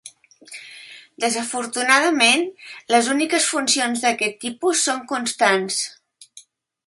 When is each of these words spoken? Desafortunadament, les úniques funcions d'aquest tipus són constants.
Desafortunadament, 1.23 2.47
les 2.95 3.11
úniques 3.15 3.51
funcions 3.51 4.03
d'aquest 4.07 4.41
tipus 4.49 4.83
són 4.87 5.03
constants. 5.15 5.81